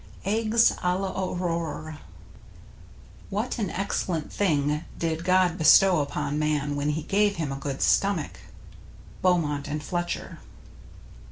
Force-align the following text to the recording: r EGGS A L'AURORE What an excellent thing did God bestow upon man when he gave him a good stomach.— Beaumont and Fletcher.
r 0.25 0.31
EGGS 0.31 0.71
A 0.81 0.97
L'AURORE 0.97 1.99
What 3.29 3.59
an 3.59 3.69
excellent 3.69 4.33
thing 4.33 4.83
did 4.97 5.23
God 5.23 5.59
bestow 5.59 5.99
upon 6.01 6.39
man 6.39 6.75
when 6.75 6.89
he 6.89 7.03
gave 7.03 7.35
him 7.35 7.51
a 7.51 7.55
good 7.61 7.83
stomach.— 7.83 8.39
Beaumont 9.21 9.67
and 9.67 9.83
Fletcher. 9.83 10.39